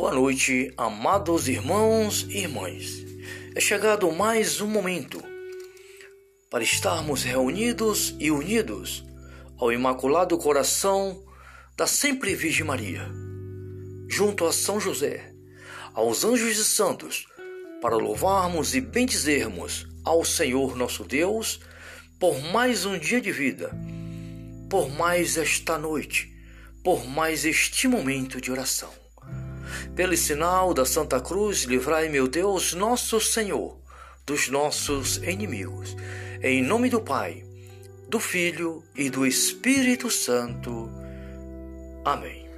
Boa 0.00 0.14
noite, 0.14 0.72
amados 0.78 1.46
irmãos 1.46 2.26
e 2.30 2.38
irmãs. 2.38 3.04
É 3.54 3.60
chegado 3.60 4.10
mais 4.10 4.58
um 4.62 4.66
momento 4.66 5.22
para 6.50 6.64
estarmos 6.64 7.22
reunidos 7.22 8.16
e 8.18 8.30
unidos 8.30 9.04
ao 9.58 9.70
Imaculado 9.70 10.38
Coração 10.38 11.22
da 11.76 11.86
Sempre 11.86 12.34
Virgem 12.34 12.64
Maria, 12.64 13.10
junto 14.08 14.46
a 14.46 14.54
São 14.54 14.80
José, 14.80 15.34
aos 15.92 16.24
anjos 16.24 16.56
e 16.56 16.64
santos, 16.64 17.26
para 17.82 17.94
louvarmos 17.94 18.74
e 18.74 18.80
bendizermos 18.80 19.86
ao 20.02 20.24
Senhor 20.24 20.76
nosso 20.76 21.04
Deus 21.04 21.60
por 22.18 22.40
mais 22.40 22.86
um 22.86 22.98
dia 22.98 23.20
de 23.20 23.30
vida, 23.30 23.70
por 24.70 24.88
mais 24.88 25.36
esta 25.36 25.76
noite, 25.76 26.34
por 26.82 27.06
mais 27.06 27.44
este 27.44 27.86
momento 27.86 28.40
de 28.40 28.50
oração. 28.50 28.99
Pelo 29.94 30.16
sinal 30.16 30.72
da 30.72 30.84
Santa 30.84 31.20
Cruz, 31.20 31.64
livrai, 31.64 32.08
meu 32.08 32.28
Deus, 32.28 32.74
nosso 32.74 33.20
Senhor, 33.20 33.76
dos 34.24 34.48
nossos 34.48 35.16
inimigos. 35.16 35.96
Em 36.42 36.62
nome 36.62 36.88
do 36.88 37.00
Pai, 37.00 37.44
do 38.08 38.20
Filho 38.20 38.84
e 38.96 39.10
do 39.10 39.26
Espírito 39.26 40.08
Santo. 40.08 40.88
Amém. 42.04 42.48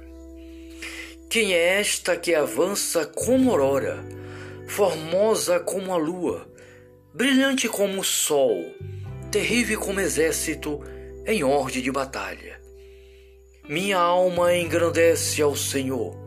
Quem 1.27 1.53
é 1.53 1.79
esta 1.79 2.15
que 2.15 2.35
avança 2.35 3.05
como 3.05 3.49
aurora, 3.49 4.05
formosa 4.67 5.59
como 5.59 5.91
a 5.91 5.97
lua, 5.97 6.47
brilhante 7.13 7.67
como 7.67 8.01
o 8.01 8.03
sol, 8.03 8.63
terrível 9.31 9.79
como 9.79 9.99
exército 9.99 10.79
em 11.25 11.43
ordem 11.43 11.81
de 11.81 11.91
batalha? 11.91 12.61
Minha 13.67 13.97
alma 13.97 14.55
engrandece 14.55 15.41
ao 15.41 15.55
Senhor 15.55 16.22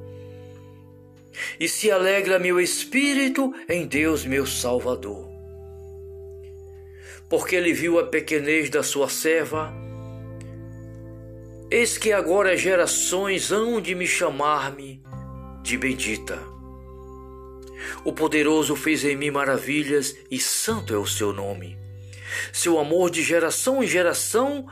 e 1.59 1.69
se 1.69 1.91
alegra 1.91 2.39
meu 2.39 2.61
espírito 2.61 3.55
em 3.69 3.87
Deus, 3.87 4.25
meu 4.25 4.47
Salvador. 4.47 5.29
Porque 7.29 7.56
ele 7.56 7.73
viu 7.73 7.98
a 7.98 8.05
pequenez 8.06 8.70
da 8.70 8.83
sua 8.83 9.09
serva, 9.09 9.73
eis 11.70 11.98
que 11.98 12.12
agora 12.12 12.57
gerações 12.57 13.51
hão 13.51 13.81
de 13.81 13.95
me 13.95 14.07
chamar-me 14.07 15.03
de 15.62 15.77
bendita. 15.77 16.41
O 18.05 18.12
poderoso 18.12 18.77
fez 18.77 19.05
em 19.05 19.17
mim 19.17 19.31
maravilhas 19.31 20.17
e 20.31 20.39
santo 20.39 20.95
é 20.95 20.98
o 20.98 21.07
seu 21.07 21.33
nome. 21.33 21.77
Seu 22.53 22.79
amor 22.79 23.11
de 23.11 23.23
geração 23.23 23.83
em 23.83 23.87
geração 23.87 24.67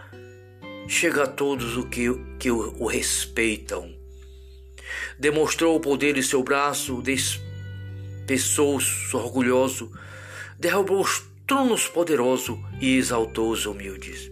chega 0.87 1.25
a 1.25 1.27
todos 1.27 1.77
os 1.77 1.87
que, 1.87 2.09
que 2.39 2.51
o 2.51 2.87
respeitam 2.87 4.04
demonstrou 5.19 5.77
o 5.77 5.81
poder 5.81 6.15
de 6.15 6.23
seu 6.23 6.43
braço, 6.43 7.03
despeçou 7.03 8.79
o 8.79 9.17
orgulhoso, 9.17 9.91
derrubou 10.59 11.01
os 11.01 11.23
tronos 11.47 11.87
poderosos 11.87 12.59
e 12.81 12.97
exaltou 12.97 13.51
os 13.51 13.67
humildes. 13.67 14.31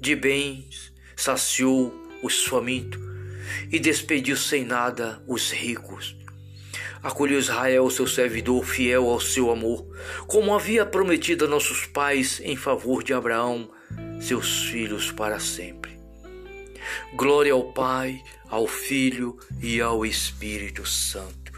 De 0.00 0.14
bens 0.14 0.92
saciou 1.16 1.92
os 2.22 2.44
famintos 2.44 3.00
e 3.70 3.78
despediu 3.78 4.36
sem 4.36 4.64
nada 4.64 5.22
os 5.26 5.50
ricos. 5.50 6.16
Acolheu 7.02 7.38
Israel, 7.38 7.88
seu 7.90 8.06
servidor, 8.06 8.64
fiel 8.64 9.08
ao 9.08 9.20
seu 9.20 9.50
amor, 9.50 9.86
como 10.26 10.54
havia 10.54 10.84
prometido 10.84 11.44
a 11.44 11.48
nossos 11.48 11.86
pais 11.86 12.40
em 12.42 12.56
favor 12.56 13.04
de 13.04 13.14
Abraão, 13.14 13.70
seus 14.20 14.64
filhos 14.64 15.12
para 15.12 15.38
sempre. 15.38 15.96
Glória 17.14 17.52
ao 17.52 17.72
Pai, 17.72 18.20
ao 18.50 18.66
Filho 18.66 19.38
e 19.60 19.80
ao 19.80 20.04
Espírito 20.04 20.86
Santo, 20.86 21.52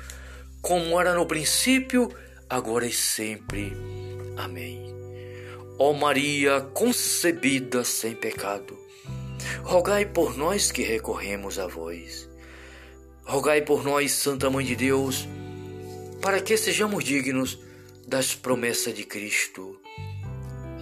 como 0.60 1.00
era 1.00 1.14
no 1.14 1.26
princípio, 1.26 2.12
agora 2.48 2.86
e 2.86 2.92
sempre. 2.92 3.72
Amém. 4.36 4.84
Ó 5.78 5.92
Maria 5.92 6.60
concebida 6.74 7.84
sem 7.84 8.14
pecado, 8.14 8.78
rogai 9.62 10.04
por 10.04 10.36
nós 10.36 10.70
que 10.70 10.82
recorremos 10.82 11.58
a 11.58 11.66
vós. 11.66 12.28
Rogai 13.24 13.62
por 13.62 13.84
nós, 13.84 14.12
Santa 14.12 14.50
Mãe 14.50 14.64
de 14.64 14.74
Deus, 14.74 15.28
para 16.20 16.40
que 16.40 16.56
sejamos 16.56 17.04
dignos 17.04 17.58
das 18.06 18.34
promessas 18.34 18.92
de 18.92 19.04
Cristo. 19.04 19.80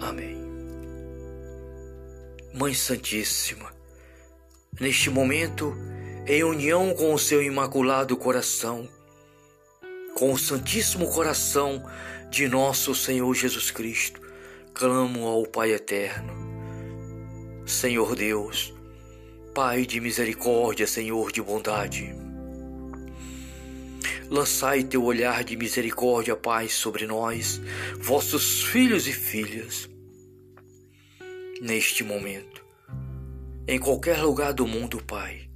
Amém. 0.01 0.37
Mãe 2.53 2.73
Santíssima, 2.73 3.71
neste 4.81 5.09
momento, 5.09 5.75
em 6.31 6.43
união 6.43 6.93
com 6.93 7.11
o 7.11 7.17
seu 7.17 7.41
imaculado 7.41 8.15
coração, 8.15 8.87
com 10.13 10.31
o 10.31 10.37
Santíssimo 10.37 11.09
Coração 11.09 11.83
de 12.29 12.47
nosso 12.47 12.93
Senhor 12.93 13.33
Jesus 13.33 13.71
Cristo, 13.71 14.21
clamo 14.71 15.25
ao 15.25 15.47
Pai 15.47 15.71
Eterno. 15.71 16.31
Senhor 17.65 18.15
Deus, 18.15 18.71
Pai 19.55 19.87
de 19.87 19.99
misericórdia, 19.99 20.85
Senhor 20.85 21.31
de 21.31 21.41
bondade, 21.41 22.13
lançai 24.29 24.83
teu 24.83 25.03
olhar 25.03 25.43
de 25.43 25.57
misericórdia, 25.57 26.35
Pai, 26.35 26.69
sobre 26.69 27.07
nós, 27.07 27.59
vossos 27.99 28.65
filhos 28.65 29.07
e 29.07 29.13
filhas, 29.13 29.89
neste 31.59 32.03
momento, 32.03 32.63
em 33.67 33.79
qualquer 33.79 34.21
lugar 34.21 34.53
do 34.53 34.67
mundo, 34.67 35.03
Pai 35.03 35.48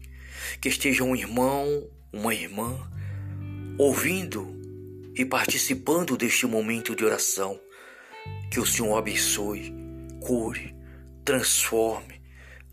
que 0.64 0.70
esteja 0.70 1.04
um 1.04 1.14
irmão, 1.14 1.92
uma 2.14 2.34
irmã, 2.34 2.90
ouvindo 3.78 4.48
e 5.14 5.26
participando 5.26 6.16
deste 6.16 6.46
momento 6.46 6.96
de 6.96 7.04
oração. 7.04 7.60
Que 8.50 8.62
o 8.62 8.66
Senhor 8.66 8.96
abençoe, 8.98 9.74
cure, 10.22 10.74
transforme, 11.26 12.22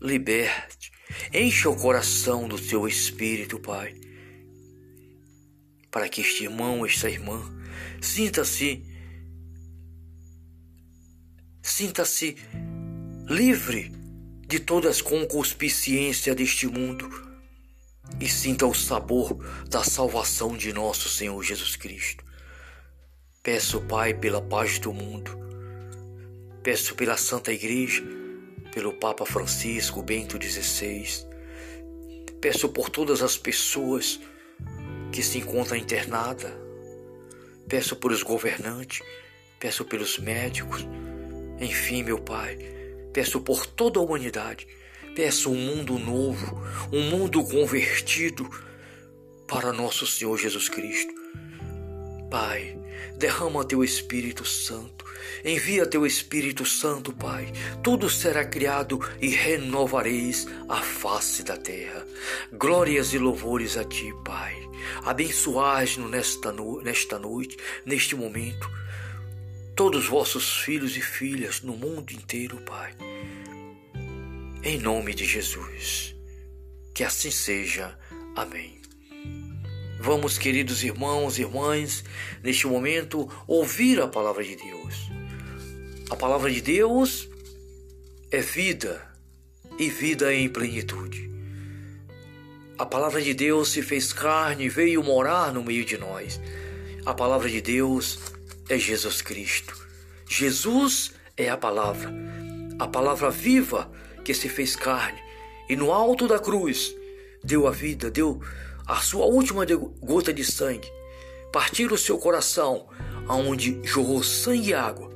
liberte, 0.01 0.89
encha 1.33 1.69
o 1.69 1.75
coração 1.75 2.47
do 2.47 2.57
seu 2.57 2.87
espírito, 2.87 3.59
Pai. 3.59 3.93
Para 5.91 6.07
que 6.07 6.21
este 6.21 6.45
irmão, 6.45 6.85
esta 6.85 7.09
irmã, 7.09 7.43
sinta-se 7.99 8.85
sinta-se 11.61 12.37
livre 13.27 13.91
de 14.47 14.61
todas 14.61 14.91
as 14.91 15.01
concupiscências 15.01 16.33
deste 16.33 16.67
mundo 16.67 17.30
e 18.19 18.27
sinta 18.27 18.65
o 18.65 18.73
sabor 18.73 19.37
da 19.69 19.83
salvação 19.83 20.55
de 20.55 20.71
nosso 20.73 21.09
Senhor 21.09 21.41
Jesus 21.43 21.75
Cristo. 21.75 22.23
Peço, 23.43 23.81
Pai, 23.81 24.13
pela 24.13 24.41
paz 24.41 24.77
do 24.79 24.93
mundo. 24.93 25.37
Peço 26.61 26.93
pela 26.95 27.17
Santa 27.17 27.51
Igreja, 27.51 28.03
pelo 28.71 28.93
Papa 28.93 29.25
Francisco 29.25 30.03
Bento 30.03 30.37
XVI. 30.41 31.27
Peço 32.39 32.69
por 32.69 32.89
todas 32.89 33.23
as 33.23 33.37
pessoas 33.37 34.19
que 35.11 35.23
se 35.23 35.39
encontram 35.39 35.77
internadas. 35.77 36.51
Peço 37.67 37.95
pelos 37.95 38.21
governantes, 38.21 39.01
peço 39.59 39.85
pelos 39.85 40.19
médicos. 40.19 40.85
Enfim, 41.59 42.03
meu 42.03 42.19
Pai, 42.19 42.57
peço 43.11 43.41
por 43.41 43.65
toda 43.65 43.99
a 43.99 44.03
humanidade 44.03 44.67
Peça 45.15 45.49
um 45.49 45.55
mundo 45.55 45.99
novo, 45.99 46.63
um 46.89 47.01
mundo 47.01 47.43
convertido 47.43 48.49
para 49.45 49.73
nosso 49.73 50.07
Senhor 50.07 50.37
Jesus 50.37 50.69
Cristo. 50.69 51.13
Pai, 52.29 52.79
derrama 53.17 53.65
teu 53.65 53.83
Espírito 53.83 54.45
Santo, 54.45 55.03
envia 55.43 55.85
teu 55.85 56.05
Espírito 56.05 56.65
Santo, 56.65 57.11
Pai. 57.11 57.51
Tudo 57.83 58.09
será 58.09 58.45
criado 58.45 59.01
e 59.19 59.27
renovareis 59.27 60.47
a 60.69 60.77
face 60.77 61.43
da 61.43 61.57
terra. 61.57 62.07
Glórias 62.53 63.13
e 63.13 63.17
louvores 63.17 63.75
a 63.75 63.83
ti, 63.83 64.13
Pai. 64.23 64.55
Abençoai-nos 65.03 66.09
nesta, 66.09 66.53
no, 66.53 66.81
nesta 66.81 67.19
noite, 67.19 67.57
neste 67.85 68.15
momento, 68.15 68.71
todos 69.75 70.07
vossos 70.07 70.59
filhos 70.59 70.95
e 70.95 71.01
filhas 71.01 71.61
no 71.61 71.75
mundo 71.75 72.13
inteiro, 72.13 72.61
Pai 72.61 72.95
em 74.63 74.79
nome 74.79 75.13
de 75.13 75.25
Jesus. 75.25 76.15
Que 76.93 77.03
assim 77.03 77.31
seja. 77.31 77.97
Amém. 78.35 78.79
Vamos, 79.99 80.37
queridos 80.37 80.83
irmãos 80.83 81.37
e 81.37 81.41
irmãs, 81.41 82.03
neste 82.43 82.67
momento, 82.67 83.29
ouvir 83.47 83.99
a 84.01 84.07
palavra 84.07 84.43
de 84.43 84.55
Deus. 84.55 85.09
A 86.09 86.15
palavra 86.15 86.51
de 86.51 86.61
Deus 86.61 87.27
é 88.31 88.41
vida 88.41 89.01
e 89.77 89.89
vida 89.89 90.33
em 90.33 90.49
plenitude. 90.49 91.29
A 92.77 92.85
palavra 92.85 93.21
de 93.21 93.33
Deus 93.33 93.69
se 93.69 93.81
fez 93.81 94.11
carne 94.11 94.65
e 94.65 94.69
veio 94.69 95.03
morar 95.03 95.53
no 95.53 95.63
meio 95.63 95.85
de 95.85 95.97
nós. 95.97 96.41
A 97.05 97.13
palavra 97.13 97.47
de 97.47 97.61
Deus 97.61 98.19
é 98.69 98.77
Jesus 98.77 99.21
Cristo. 99.21 99.77
Jesus 100.27 101.13
é 101.37 101.49
a 101.49 101.57
palavra, 101.57 102.11
a 102.79 102.87
palavra 102.87 103.29
viva 103.29 103.91
que 104.23 104.33
se 104.33 104.49
fez 104.49 104.75
carne 104.75 105.19
e 105.69 105.75
no 105.75 105.91
alto 105.91 106.27
da 106.27 106.39
cruz 106.39 106.95
deu 107.43 107.67
a 107.67 107.71
vida, 107.71 108.11
deu 108.11 108.41
a 108.85 108.97
sua 108.97 109.25
última 109.25 109.65
gota 110.01 110.33
de 110.33 110.43
sangue, 110.43 110.91
partir 111.51 111.91
o 111.91 111.97
seu 111.97 112.17
coração, 112.17 112.87
aonde 113.27 113.79
jorrou 113.83 114.21
sangue 114.21 114.71
e 114.71 114.73
água, 114.73 115.09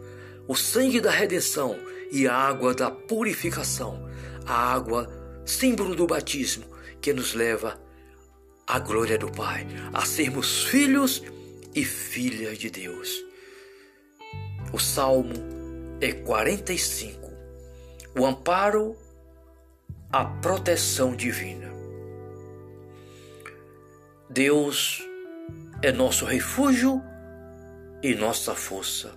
o 0.48 0.56
sangue 0.56 1.02
da 1.02 1.12
redenção 1.12 1.78
e 2.12 2.28
a 2.28 2.34
água 2.34 2.74
da 2.74 2.90
purificação, 2.90 4.10
a 4.46 4.74
água 4.74 5.10
símbolo 5.46 5.96
do 5.96 6.08
batismo 6.08 6.66
que 7.02 7.14
nos 7.14 7.34
leva 7.34 7.80
à 8.66 8.80
glória 8.80 9.18
do 9.18 9.32
Pai, 9.32 9.68
a 9.94 10.06
sermos 10.06 10.64
filhos 10.64 11.22
e 11.74 11.84
filhas 11.84 12.58
de 12.58 12.70
Deus. 12.70 13.24
O 14.72 14.80
salmo 14.80 15.34
é 16.02 16.12
45. 16.12 17.25
O 18.18 18.26
amparo, 18.26 18.96
a 20.10 20.24
proteção 20.24 21.14
divina. 21.14 21.70
Deus 24.30 25.04
é 25.82 25.92
nosso 25.92 26.24
refúgio 26.24 27.02
e 28.02 28.16
nossa 28.16 28.56
força. 28.56 29.12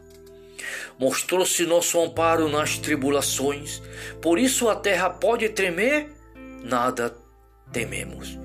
Mostrou-se 0.98 1.64
nosso 1.64 2.00
amparo 2.00 2.48
nas 2.48 2.76
tribulações, 2.76 3.80
por 4.20 4.36
isso 4.36 4.68
a 4.68 4.74
terra 4.74 5.08
pode 5.08 5.48
tremer, 5.50 6.10
nada 6.64 7.16
tememos. 7.72 8.36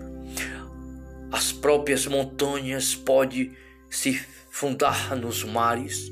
As 1.31 1.51
próprias 1.51 2.05
montanhas 2.05 2.93
podem 2.93 3.57
se 3.89 4.23
fundar 4.51 5.15
nos 5.15 5.43
mares, 5.43 6.11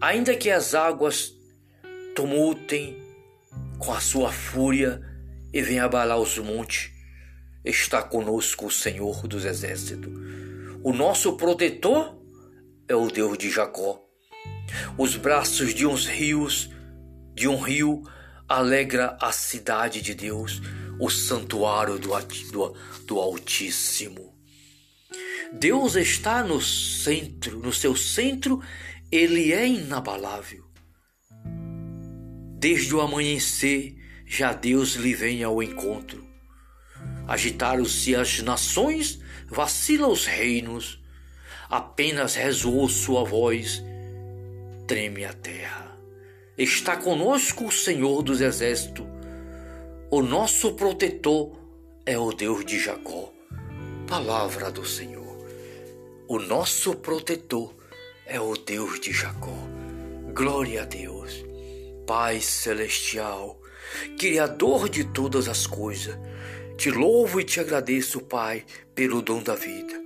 ainda 0.00 0.34
que 0.34 0.50
as 0.50 0.74
águas 0.74 1.32
tumultem 2.16 3.01
com 3.84 3.92
a 3.92 4.00
sua 4.00 4.30
fúria 4.30 5.02
e 5.52 5.60
venham 5.60 5.84
abalar 5.84 6.16
os 6.16 6.38
montes, 6.38 6.92
está 7.64 8.00
conosco 8.00 8.66
o 8.66 8.70
Senhor 8.70 9.26
dos 9.26 9.44
Exércitos. 9.44 10.12
O 10.84 10.92
nosso 10.92 11.36
protetor 11.36 12.16
é 12.86 12.94
o 12.94 13.08
Deus 13.08 13.36
de 13.36 13.50
Jacó. 13.50 14.00
Os 14.96 15.16
braços 15.16 15.74
de 15.74 15.84
uns 15.84 16.06
rios, 16.06 16.70
de 17.34 17.48
um 17.48 17.56
rio, 17.56 18.04
alegra 18.48 19.16
a 19.20 19.32
cidade 19.32 20.00
de 20.00 20.14
Deus, 20.14 20.62
o 21.00 21.10
santuário 21.10 21.98
do, 21.98 22.10
do, 22.52 22.76
do 23.04 23.18
Altíssimo. 23.18 24.32
Deus 25.52 25.96
está 25.96 26.44
no 26.44 26.60
centro, 26.60 27.58
no 27.58 27.72
seu 27.72 27.96
centro, 27.96 28.62
ele 29.10 29.52
é 29.52 29.66
inabalável. 29.66 30.71
Desde 32.62 32.94
o 32.94 33.00
amanhecer, 33.00 33.96
já 34.24 34.52
Deus 34.52 34.90
lhe 34.94 35.12
vem 35.16 35.42
ao 35.42 35.60
encontro. 35.60 36.24
Agitaram-se 37.26 38.14
as 38.14 38.40
nações, 38.40 39.18
vacilam 39.48 40.12
os 40.12 40.26
reinos, 40.26 41.02
apenas 41.68 42.36
ressoou 42.36 42.88
sua 42.88 43.24
voz, 43.24 43.82
treme 44.86 45.24
a 45.24 45.32
terra. 45.32 45.98
Está 46.56 46.96
conosco 46.96 47.66
o 47.66 47.72
Senhor 47.72 48.22
dos 48.22 48.40
Exércitos, 48.40 49.06
o 50.08 50.22
nosso 50.22 50.74
protetor 50.74 51.58
é 52.06 52.16
o 52.16 52.30
Deus 52.30 52.64
de 52.64 52.78
Jacó. 52.78 53.32
Palavra 54.06 54.70
do 54.70 54.86
Senhor. 54.86 55.36
O 56.28 56.38
nosso 56.38 56.94
protetor 56.94 57.74
é 58.24 58.38
o 58.40 58.54
Deus 58.54 59.00
de 59.00 59.12
Jacó. 59.12 59.58
Glória 60.32 60.82
a 60.82 60.84
Deus. 60.84 61.51
Pai 62.06 62.40
celestial, 62.40 63.60
Criador 64.18 64.88
de 64.88 65.04
todas 65.04 65.48
as 65.48 65.66
coisas, 65.66 66.18
te 66.76 66.90
louvo 66.90 67.40
e 67.40 67.44
te 67.44 67.60
agradeço, 67.60 68.20
Pai, 68.20 68.64
pelo 68.94 69.22
dom 69.22 69.42
da 69.42 69.54
vida. 69.54 70.02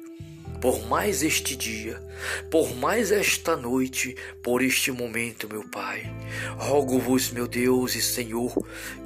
Por 0.60 0.86
mais 0.86 1.22
este 1.22 1.54
dia, 1.54 2.02
por 2.50 2.74
mais 2.74 3.10
esta 3.10 3.56
noite, 3.56 4.16
por 4.42 4.62
este 4.62 4.90
momento, 4.90 5.48
meu 5.48 5.68
Pai. 5.70 6.12
Rogo-vos, 6.58 7.30
meu 7.30 7.46
Deus 7.46 7.94
e 7.94 8.02
Senhor, 8.02 8.54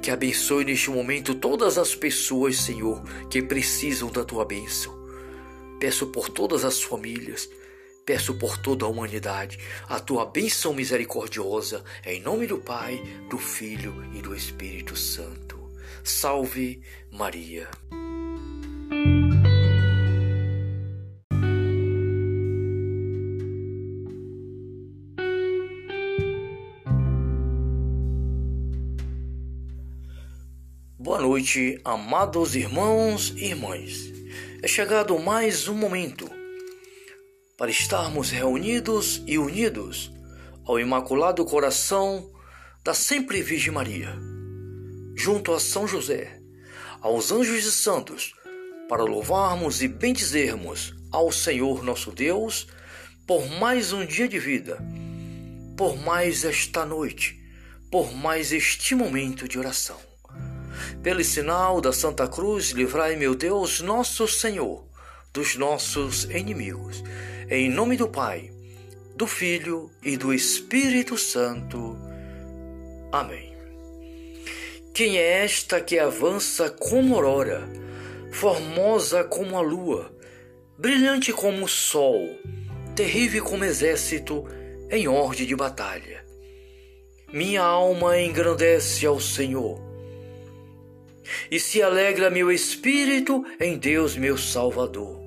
que 0.01 0.11
abençoe 0.11 0.65
neste 0.65 0.89
momento 0.89 1.35
todas 1.35 1.77
as 1.77 1.93
pessoas, 1.93 2.57
Senhor, 2.57 3.03
que 3.29 3.41
precisam 3.41 4.09
da 4.09 4.25
tua 4.25 4.43
bênção. 4.43 4.93
Peço 5.79 6.07
por 6.07 6.29
todas 6.29 6.65
as 6.65 6.81
famílias, 6.81 7.49
Peço 8.05 8.33
por 8.33 8.57
toda 8.57 8.85
a 8.85 8.87
humanidade 8.87 9.59
a 9.87 9.99
tua 9.99 10.25
bênção 10.25 10.73
misericordiosa, 10.73 11.83
em 12.03 12.19
nome 12.19 12.47
do 12.47 12.57
Pai, 12.57 12.99
do 13.29 13.37
Filho 13.37 13.93
e 14.15 14.21
do 14.21 14.35
Espírito 14.35 14.95
Santo. 14.95 15.69
Salve 16.03 16.81
Maria. 17.11 17.69
Boa 30.97 31.21
noite, 31.21 31.79
amados 31.85 32.55
irmãos 32.55 33.31
e 33.37 33.45
irmãs. 33.45 34.11
É 34.63 34.67
chegado 34.67 35.19
mais 35.19 35.67
um 35.67 35.75
momento 35.75 36.40
para 37.61 37.69
estarmos 37.69 38.31
reunidos 38.31 39.21
e 39.27 39.37
unidos 39.37 40.11
ao 40.65 40.79
Imaculado 40.79 41.45
Coração 41.45 42.27
da 42.83 42.91
Sempre 42.91 43.43
Virgem 43.43 43.71
Maria, 43.71 44.17
junto 45.15 45.53
a 45.53 45.59
São 45.59 45.87
José, 45.87 46.41
aos 47.01 47.31
anjos 47.31 47.63
e 47.63 47.71
santos, 47.71 48.33
para 48.89 49.03
louvarmos 49.03 49.83
e 49.83 49.87
bendizermos 49.87 50.95
ao 51.11 51.31
Senhor 51.31 51.83
nosso 51.83 52.09
Deus 52.09 52.65
por 53.27 53.47
mais 53.47 53.93
um 53.93 54.07
dia 54.07 54.27
de 54.27 54.39
vida, 54.39 54.83
por 55.77 55.95
mais 55.97 56.43
esta 56.43 56.83
noite, 56.83 57.39
por 57.91 58.11
mais 58.11 58.51
este 58.51 58.95
momento 58.95 59.47
de 59.47 59.59
oração. 59.59 59.99
Pelo 61.03 61.23
sinal 61.23 61.79
da 61.79 61.93
Santa 61.93 62.27
Cruz, 62.27 62.71
livrai, 62.71 63.15
meu 63.15 63.35
Deus, 63.35 63.81
nosso 63.81 64.27
Senhor, 64.27 64.83
dos 65.31 65.55
nossos 65.55 66.23
inimigos 66.23 67.03
em 67.51 67.69
nome 67.69 67.97
do 67.97 68.07
Pai, 68.07 68.49
do 69.13 69.27
Filho 69.27 69.91
e 70.01 70.15
do 70.15 70.33
Espírito 70.33 71.17
Santo. 71.17 71.97
Amém. 73.11 73.53
Quem 74.93 75.17
é 75.17 75.43
esta 75.43 75.81
que 75.81 75.99
avança 75.99 76.69
como 76.69 77.15
aurora, 77.15 77.67
formosa 78.31 79.25
como 79.25 79.57
a 79.57 79.61
lua, 79.61 80.15
brilhante 80.77 81.33
como 81.33 81.65
o 81.65 81.67
sol, 81.67 82.25
terrível 82.95 83.43
como 83.43 83.65
exército 83.65 84.47
em 84.89 85.09
ordem 85.09 85.45
de 85.45 85.55
batalha? 85.55 86.25
Minha 87.33 87.63
alma 87.63 88.17
engrandece 88.17 89.05
ao 89.05 89.19
Senhor, 89.19 89.77
e 91.51 91.59
se 91.59 91.81
alegra 91.81 92.29
meu 92.29 92.49
espírito 92.49 93.43
em 93.59 93.77
Deus, 93.77 94.15
meu 94.15 94.37
Salvador 94.37 95.20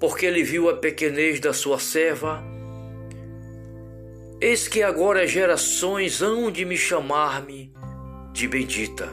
porque 0.00 0.24
ele 0.24 0.42
viu 0.42 0.70
a 0.70 0.76
pequenez 0.76 1.38
da 1.38 1.52
sua 1.52 1.78
serva. 1.78 2.42
Eis 4.40 4.66
que 4.66 4.82
agora 4.82 5.26
gerações 5.26 6.22
hão 6.22 6.50
de 6.50 6.64
me 6.64 6.76
chamar-me 6.78 7.70
de 8.32 8.48
bendita. 8.48 9.12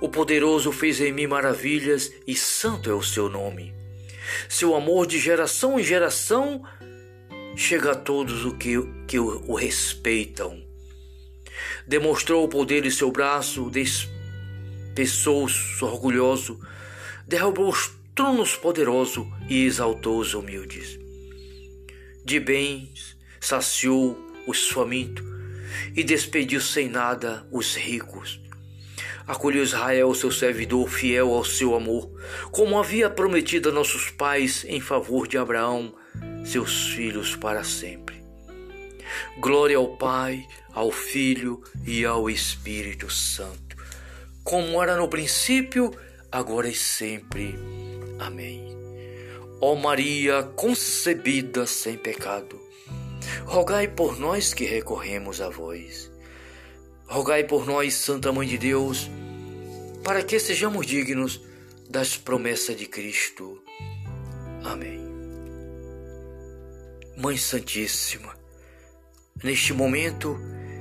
O 0.00 0.08
poderoso 0.08 0.70
fez 0.70 1.00
em 1.00 1.12
mim 1.12 1.26
maravilhas 1.26 2.12
e 2.24 2.36
santo 2.36 2.88
é 2.88 2.94
o 2.94 3.02
seu 3.02 3.28
nome. 3.28 3.74
Seu 4.48 4.76
amor 4.76 5.06
de 5.08 5.18
geração 5.18 5.78
em 5.78 5.82
geração 5.82 6.62
chega 7.56 7.92
a 7.92 7.96
todos 7.96 8.44
os 8.44 8.56
que, 8.56 8.76
que 9.08 9.18
o, 9.18 9.42
o 9.50 9.54
respeitam. 9.54 10.62
Demonstrou 11.84 12.44
o 12.44 12.48
poder 12.48 12.82
de 12.82 12.92
seu 12.92 13.10
braço, 13.10 13.70
despeçou 13.70 15.46
o 15.46 15.84
orgulhoso, 15.84 16.60
derrubou 17.26 17.68
os 17.68 17.96
tronos 18.16 18.56
poderoso 18.56 19.30
e 19.46 19.66
exaltou 19.66 20.18
os 20.18 20.32
humildes. 20.32 20.98
De 22.24 22.40
bens 22.40 23.14
saciou 23.38 24.18
os 24.46 24.70
famintos 24.70 25.22
e 25.94 26.02
despediu 26.02 26.58
sem 26.62 26.88
nada 26.88 27.46
os 27.52 27.76
ricos. 27.76 28.40
Acolheu 29.26 29.62
Israel, 29.62 30.14
seu 30.14 30.32
servidor, 30.32 30.88
fiel 30.88 31.34
ao 31.34 31.44
seu 31.44 31.74
amor, 31.74 32.10
como 32.50 32.78
havia 32.78 33.10
prometido 33.10 33.68
a 33.68 33.72
nossos 33.72 34.08
pais 34.08 34.64
em 34.66 34.80
favor 34.80 35.28
de 35.28 35.36
Abraão, 35.36 35.94
seus 36.42 36.86
filhos 36.88 37.36
para 37.36 37.62
sempre. 37.64 38.24
Glória 39.38 39.76
ao 39.76 39.94
Pai, 39.98 40.46
ao 40.72 40.90
Filho 40.90 41.62
e 41.84 42.02
ao 42.06 42.30
Espírito 42.30 43.10
Santo, 43.10 43.76
como 44.42 44.82
era 44.82 44.96
no 44.96 45.08
princípio, 45.08 45.92
agora 46.32 46.68
e 46.68 46.74
sempre 46.74 47.85
Amém. 48.18 48.76
Ó 49.60 49.74
Maria 49.74 50.42
concebida 50.42 51.66
sem 51.66 51.96
pecado, 51.96 52.60
rogai 53.44 53.88
por 53.88 54.18
nós 54.18 54.52
que 54.52 54.64
recorremos 54.64 55.40
a 55.40 55.48
vós. 55.48 56.12
Rogai 57.06 57.44
por 57.44 57.66
nós, 57.66 57.94
Santa 57.94 58.32
Mãe 58.32 58.46
de 58.46 58.58
Deus, 58.58 59.08
para 60.04 60.22
que 60.22 60.38
sejamos 60.38 60.86
dignos 60.86 61.40
das 61.88 62.16
promessas 62.16 62.76
de 62.76 62.86
Cristo. 62.86 63.62
Amém. 64.64 65.00
Mãe 67.16 67.38
Santíssima, 67.38 68.36
neste 69.42 69.72
momento, 69.72 70.38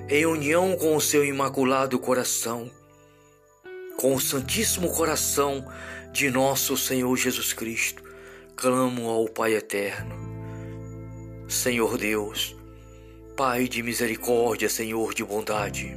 em 0.09 0.25
união 0.25 0.75
com 0.75 0.95
o 0.95 1.01
seu 1.01 1.23
imaculado 1.23 1.97
coração, 1.97 2.69
com 3.97 4.15
o 4.15 4.19
Santíssimo 4.19 4.91
Coração 4.91 5.65
de 6.15 6.31
nosso 6.31 6.77
Senhor 6.77 7.13
Jesus 7.17 7.51
Cristo, 7.51 8.01
clamo 8.55 9.09
ao 9.09 9.27
Pai 9.27 9.53
Eterno. 9.53 10.15
Senhor 11.45 11.97
Deus, 11.97 12.55
Pai 13.35 13.67
de 13.67 13.83
misericórdia, 13.83 14.69
Senhor 14.69 15.13
de 15.13 15.25
bondade, 15.25 15.93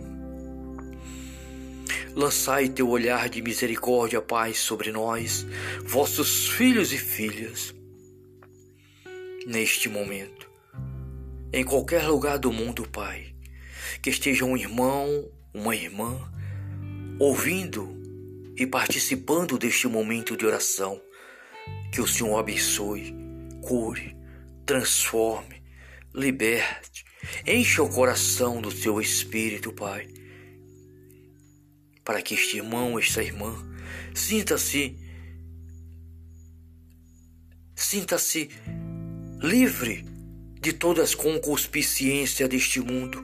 lançai 2.16 2.68
teu 2.68 2.88
olhar 2.88 3.28
de 3.28 3.40
misericórdia, 3.40 4.20
Pai, 4.20 4.54
sobre 4.54 4.90
nós, 4.90 5.46
vossos 5.84 6.48
filhos 6.48 6.92
e 6.92 6.98
filhas, 6.98 7.72
neste 9.46 9.88
momento, 9.88 10.50
em 11.52 11.64
qualquer 11.64 12.08
lugar 12.08 12.40
do 12.40 12.52
mundo, 12.52 12.88
Pai, 12.88 13.36
que 14.02 14.10
esteja 14.10 14.44
um 14.44 14.56
irmão, 14.56 15.30
uma 15.54 15.76
irmã, 15.76 16.28
ouvindo 17.20 17.97
e 18.58 18.66
participando 18.66 19.56
deste 19.56 19.86
momento 19.86 20.36
de 20.36 20.44
oração. 20.44 21.00
Que 21.92 22.00
o 22.00 22.06
Senhor 22.06 22.36
abençoe, 22.36 23.14
cure, 23.62 24.16
transforme, 24.66 25.62
liberte, 26.12 27.04
encha 27.46 27.82
o 27.82 27.88
coração 27.88 28.60
do 28.60 28.72
teu 28.72 29.00
espírito, 29.00 29.72
Pai, 29.72 30.08
para 32.04 32.20
que 32.20 32.34
este 32.34 32.56
irmão, 32.56 32.98
esta 32.98 33.22
irmã, 33.22 33.54
sinta-se 34.14 34.96
sinta-se 37.74 38.50
livre 39.40 40.04
de 40.60 40.72
todas 40.72 41.10
as 41.10 41.14
concupiscências 41.14 42.48
deste 42.48 42.80
mundo 42.80 43.22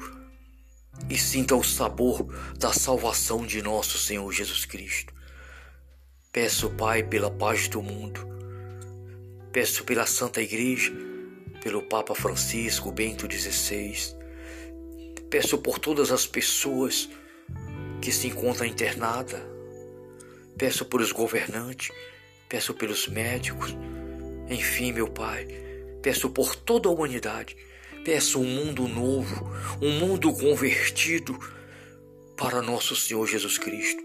e 1.11 1.19
sinta 1.19 1.57
o 1.57 1.65
sabor 1.65 2.25
da 2.57 2.73
salvação 2.73 3.45
de 3.45 3.61
nosso 3.61 3.99
Senhor 3.99 4.31
Jesus 4.33 4.65
Cristo. 4.65 5.14
Peço, 6.35 6.69
Pai, 6.71 7.05
pela 7.05 7.31
paz 7.31 7.69
do 7.69 7.81
mundo. 7.81 8.27
Peço 9.53 9.85
pela 9.85 10.05
Santa 10.05 10.43
Igreja, 10.43 10.93
pelo 11.63 11.81
Papa 11.81 12.13
Francisco, 12.13 12.91
Bento 12.91 13.33
XVI. 13.33 14.17
Peço 15.31 15.59
por 15.59 15.79
todas 15.79 16.11
as 16.11 16.27
pessoas 16.27 17.09
que 18.03 18.11
se 18.11 18.27
encontram 18.27 18.67
internadas. 18.67 19.41
Peço 20.59 20.85
pelos 20.87 21.13
governantes, 21.13 21.93
peço 22.49 22.75
pelos 22.75 23.07
médicos. 23.07 23.73
Enfim, 24.51 24.93
meu 24.93 25.07
Pai, 25.07 25.47
peço 26.03 26.29
por 26.31 26.57
toda 26.57 26.89
a 26.89 26.93
humanidade. 26.93 27.57
Peço 28.05 28.41
um 28.41 28.45
mundo 28.45 28.89
novo, 28.89 29.53
um 29.81 30.01
mundo 30.01 30.33
convertido 30.33 31.39
para 32.37 32.61
nosso 32.61 32.97
Senhor 32.97 33.25
Jesus 33.25 33.57
Cristo. 33.57 34.03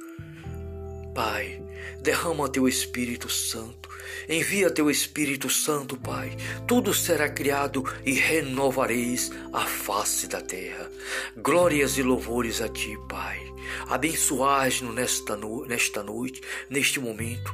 Pai, 1.15 1.59
derrama 2.01 2.49
teu 2.49 2.67
Espírito 2.67 3.29
Santo. 3.29 3.89
Envia 4.27 4.69
teu 4.69 4.89
Espírito 4.89 5.49
Santo, 5.49 5.97
Pai. 5.97 6.35
Tudo 6.67 6.93
será 6.93 7.29
criado 7.29 7.83
e 8.05 8.13
renovareis 8.13 9.31
a 9.53 9.65
face 9.65 10.27
da 10.27 10.41
terra. 10.41 10.89
Glórias 11.37 11.97
e 11.97 12.03
louvores 12.03 12.61
a 12.61 12.69
ti, 12.69 12.97
Pai. 13.07 13.39
Abençoai-nos 13.87 14.93
nesta, 14.93 15.35
no, 15.35 15.65
nesta 15.65 16.03
noite, 16.03 16.41
neste 16.69 16.99
momento, 16.99 17.53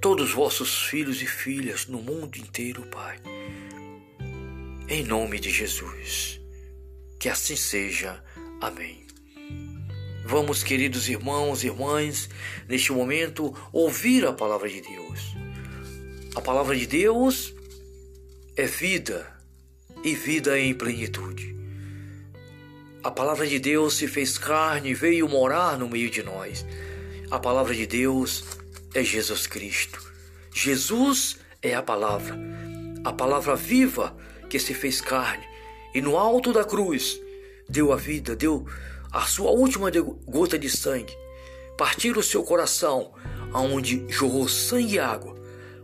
todos 0.00 0.32
vossos 0.32 0.84
filhos 0.84 1.20
e 1.22 1.26
filhas 1.26 1.86
no 1.86 2.00
mundo 2.00 2.36
inteiro, 2.36 2.82
Pai. 2.86 3.18
Em 4.88 5.04
nome 5.04 5.38
de 5.38 5.50
Jesus. 5.50 6.40
Que 7.18 7.28
assim 7.28 7.54
seja. 7.54 8.22
Amém. 8.60 8.99
Vamos, 10.30 10.62
queridos 10.62 11.08
irmãos 11.08 11.64
e 11.64 11.66
irmãs, 11.66 12.28
neste 12.68 12.92
momento, 12.92 13.52
ouvir 13.72 14.24
a 14.24 14.32
palavra 14.32 14.68
de 14.68 14.80
Deus. 14.80 15.34
A 16.36 16.40
palavra 16.40 16.76
de 16.76 16.86
Deus 16.86 17.52
é 18.56 18.64
vida 18.64 19.26
e 20.04 20.14
vida 20.14 20.56
em 20.56 20.72
plenitude. 20.72 21.56
A 23.02 23.10
palavra 23.10 23.44
de 23.44 23.58
Deus 23.58 23.94
se 23.94 24.06
fez 24.06 24.38
carne 24.38 24.90
e 24.90 24.94
veio 24.94 25.28
morar 25.28 25.76
no 25.76 25.88
meio 25.88 26.08
de 26.08 26.22
nós. 26.22 26.64
A 27.28 27.40
palavra 27.40 27.74
de 27.74 27.88
Deus 27.88 28.44
é 28.94 29.02
Jesus 29.02 29.48
Cristo. 29.48 30.00
Jesus 30.54 31.38
é 31.60 31.74
a 31.74 31.82
palavra, 31.82 32.38
a 33.02 33.12
palavra 33.12 33.56
viva 33.56 34.16
que 34.48 34.60
se 34.60 34.74
fez 34.74 35.00
carne 35.00 35.44
e 35.92 36.00
no 36.00 36.16
alto 36.16 36.52
da 36.52 36.62
cruz 36.62 37.20
deu 37.68 37.92
a 37.92 37.96
vida, 37.96 38.36
deu 38.36 38.64
a 39.12 39.22
sua 39.22 39.50
última 39.50 39.90
gota 40.26 40.58
de 40.58 40.70
sangue, 40.70 41.16
partir 41.76 42.16
o 42.16 42.22
seu 42.22 42.42
coração, 42.42 43.12
aonde 43.52 44.04
jorrou 44.08 44.48
sangue 44.48 44.94
e 44.94 44.98
água, 44.98 45.34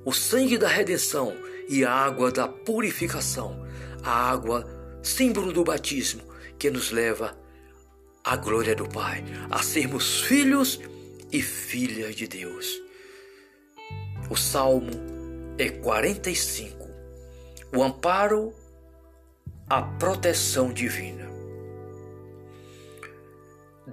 o 0.04 0.12
sangue 0.12 0.56
da 0.56 0.68
redenção 0.68 1.36
e 1.68 1.84
a 1.84 1.92
água 1.92 2.30
da 2.30 2.46
purificação, 2.46 3.66
a 4.02 4.30
água 4.30 4.64
símbolo 5.02 5.52
do 5.52 5.64
batismo 5.64 6.22
que 6.58 6.70
nos 6.70 6.90
leva 6.90 7.36
à 8.24 8.36
glória 8.36 8.74
do 8.74 8.88
Pai, 8.88 9.24
a 9.50 9.62
sermos 9.62 10.22
filhos 10.22 10.80
e 11.32 11.42
filhas 11.42 12.14
de 12.14 12.26
Deus. 12.26 12.80
O 14.30 14.36
Salmo 14.36 14.90
é 15.58 15.68
45. 15.68 16.88
O 17.74 17.82
amparo, 17.82 18.52
a 19.68 19.82
proteção 19.82 20.72
divina. 20.72 21.35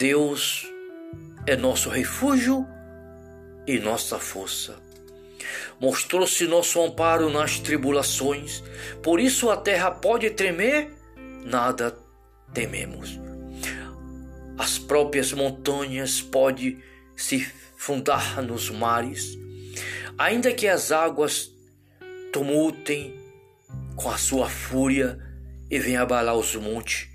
Deus 0.03 0.67
é 1.47 1.55
nosso 1.55 1.89
refúgio 1.89 2.67
e 3.65 3.79
nossa 3.79 4.19
força. 4.19 4.75
Mostrou-se 5.79 6.45
nosso 6.45 6.81
amparo 6.81 7.29
nas 7.29 7.57
tribulações, 7.59 8.61
por 9.01 9.17
isso 9.17 9.49
a 9.49 9.55
terra 9.55 9.89
pode 9.91 10.29
tremer, 10.31 10.91
nada 11.45 11.97
tememos. 12.53 13.17
As 14.57 14.77
próprias 14.77 15.31
montanhas 15.31 16.19
podem 16.19 16.83
se 17.15 17.39
fundar 17.77 18.41
nos 18.41 18.69
mares, 18.69 19.37
ainda 20.17 20.51
que 20.51 20.67
as 20.67 20.91
águas 20.91 21.49
tumultem 22.33 23.17
com 23.95 24.09
a 24.09 24.17
sua 24.17 24.49
fúria 24.49 25.17
e 25.71 25.79
venham 25.79 26.03
abalar 26.03 26.35
os 26.35 26.53
montes 26.57 27.12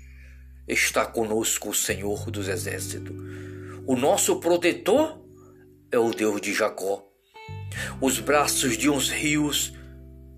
está 0.69 1.05
conosco 1.05 1.69
o 1.69 1.73
Senhor 1.73 2.29
dos 2.29 2.47
Exércitos. 2.47 3.15
O 3.85 3.95
nosso 3.95 4.39
protetor 4.39 5.19
é 5.91 5.97
o 5.97 6.11
Deus 6.11 6.39
de 6.39 6.53
Jacó. 6.53 7.03
Os 7.99 8.19
braços 8.19 8.77
de 8.77 8.89
uns 8.89 9.09
rios, 9.09 9.73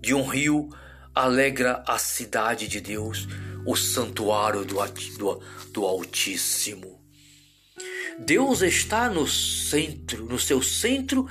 de 0.00 0.14
um 0.14 0.26
rio, 0.26 0.70
alegra 1.14 1.84
a 1.86 1.98
cidade 1.98 2.66
de 2.66 2.80
Deus, 2.80 3.28
o 3.66 3.76
santuário 3.76 4.64
do, 4.64 4.76
do, 5.18 5.42
do 5.70 5.84
Altíssimo. 5.84 7.00
Deus 8.18 8.62
está 8.62 9.08
no 9.10 9.26
centro, 9.26 10.24
no 10.24 10.38
seu 10.38 10.62
centro, 10.62 11.26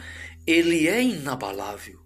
ele 0.45 0.87
é 0.87 1.01
inabalável. 1.01 1.99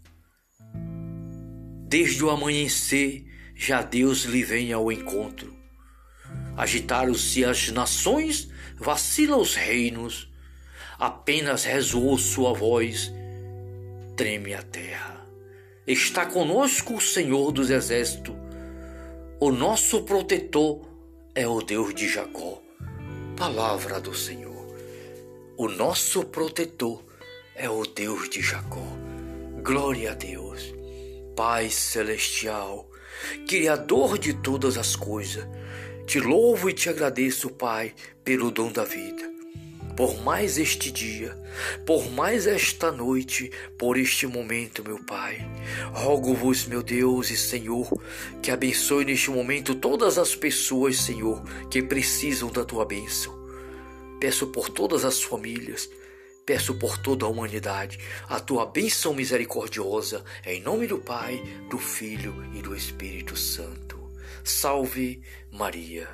Desde 1.87 2.23
o 2.23 2.29
amanhecer, 2.29 3.25
já 3.55 3.81
Deus 3.81 4.23
lhe 4.23 4.43
vem 4.43 4.73
ao 4.73 4.91
encontro. 4.91 5.54
Agitaram-se 6.57 7.43
as 7.43 7.69
nações, 7.69 8.49
vacilam 8.77 9.39
os 9.39 9.55
reinos. 9.55 10.31
Apenas 10.97 11.65
ressoou 11.65 12.17
sua 12.17 12.53
voz, 12.53 13.11
treme 14.15 14.53
a 14.53 14.61
terra. 14.61 15.25
Está 15.85 16.25
conosco 16.25 16.95
o 16.95 17.01
Senhor 17.01 17.51
dos 17.51 17.69
Exércitos. 17.69 18.35
O 19.39 19.51
nosso 19.51 20.03
protetor 20.03 20.87
é 21.35 21.45
o 21.45 21.61
Deus 21.61 21.93
de 21.93 22.07
Jacó. 22.07 22.61
Palavra 23.35 23.99
do 23.99 24.13
Senhor. 24.13 24.73
O 25.57 25.67
nosso 25.67 26.23
protetor 26.23 27.03
é 27.53 27.69
o 27.69 27.83
Deus 27.85 28.29
de 28.29 28.41
Jacó. 28.41 28.87
Glória 29.61 30.11
a 30.11 30.15
Deus. 30.15 30.73
Pai 31.35 31.69
celestial, 31.69 32.89
Criador 33.47 34.17
de 34.17 34.33
todas 34.33 34.77
as 34.77 34.95
coisas, 34.95 35.45
te 36.05 36.19
louvo 36.19 36.69
e 36.69 36.73
te 36.73 36.89
agradeço, 36.89 37.49
Pai, 37.49 37.93
pelo 38.23 38.51
dom 38.51 38.71
da 38.71 38.83
vida. 38.83 39.33
Por 39.95 40.21
mais 40.21 40.57
este 40.57 40.91
dia, 40.91 41.37
por 41.85 42.11
mais 42.11 42.45
esta 42.47 42.91
noite, 42.91 43.49
por 43.77 43.97
este 43.97 44.27
momento, 44.27 44.83
meu 44.83 44.99
Pai. 45.03 45.49
Rogo-vos, 45.93 46.67
meu 46.67 46.83
Deus 46.83 47.31
e 47.31 47.37
Senhor, 47.37 47.89
que 48.41 48.51
abençoe 48.51 49.05
neste 49.05 49.31
momento 49.31 49.73
todas 49.73 50.17
as 50.17 50.35
pessoas, 50.35 50.97
Senhor, 50.97 51.41
que 51.69 51.81
precisam 51.81 52.51
da 52.51 52.65
tua 52.65 52.85
bênção. 52.85 53.33
Peço 54.19 54.47
por 54.47 54.69
todas 54.69 55.05
as 55.05 55.21
famílias, 55.21 55.89
Peço 56.45 56.75
por 56.75 56.99
toda 56.99 57.25
a 57.25 57.27
humanidade 57.27 57.97
a 58.29 58.39
tua 58.39 58.67
bênção 58.67 59.15
misericordiosa, 59.15 60.23
em 60.45 60.61
nome 60.61 60.85
do 60.85 60.99
Pai, 60.99 61.41
do 61.71 61.79
Filho 61.79 62.35
e 62.53 62.61
do 62.61 62.75
Espírito 62.75 63.35
Santo. 63.35 63.84
Salve 64.45 65.21
Maria! 65.51 66.07